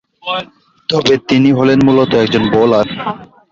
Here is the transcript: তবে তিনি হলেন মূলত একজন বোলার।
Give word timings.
তবে 0.89 1.13
তিনি 1.29 1.49
হলেন 1.51 1.79
মূলত 1.87 2.11
একজন 2.23 2.43
বোলার। 2.53 2.87